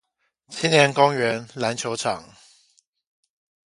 [0.49, 2.27] 青年公園籃球場